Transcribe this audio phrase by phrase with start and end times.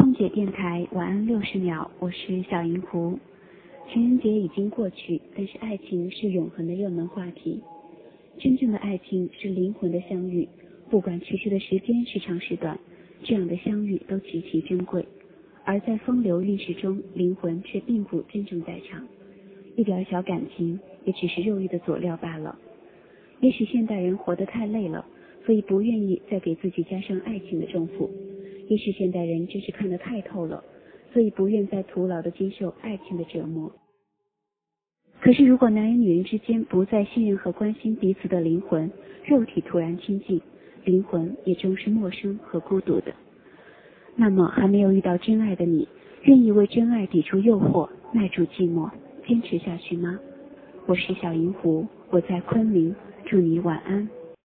[0.00, 3.18] 空姐电台晚安六十秒，我是小银狐。
[3.92, 7.60] 情人节已经过去，但是爱情是永恒的热门话题。
[8.38, 10.48] 真正的爱情是灵魂的相遇，
[10.88, 12.78] 不管持续的时间是长是短，
[13.24, 15.04] 这样的相遇都极其珍贵。
[15.66, 19.06] 而在风流韵事中，灵魂却并不真正在场，
[19.76, 22.58] 一点小感情也只是肉欲的佐料罢了。
[23.40, 25.04] 也许现代人活得太累了，
[25.44, 28.08] 所以不愿意再给自己加上爱情的重负。
[28.70, 30.62] 也许现代人真是看得太透了，
[31.12, 33.72] 所以不愿再徒劳的接受爱情的折磨。
[35.20, 38.88] 可是，如果男人女人之间不再信任和关心彼此的灵魂，
[39.26, 40.40] 肉体突然亲近，
[40.84, 43.12] 灵魂也终是陌生和孤独的。
[44.14, 45.88] 那么，还没有遇到真爱的你，
[46.22, 48.88] 愿意为真爱抵住诱惑，耐住寂寞，
[49.26, 50.16] 坚持下去吗？
[50.86, 52.94] 我是小银狐，我在昆明，
[53.26, 54.08] 祝你晚安。